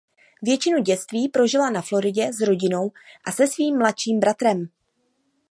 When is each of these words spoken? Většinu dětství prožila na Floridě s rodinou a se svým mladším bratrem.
Většinu 0.41 0.79
dětství 0.81 1.27
prožila 1.29 1.69
na 1.69 1.81
Floridě 1.81 2.33
s 2.33 2.41
rodinou 2.41 2.91
a 3.27 3.31
se 3.31 3.47
svým 3.47 3.77
mladším 3.77 4.19
bratrem. 4.19 4.69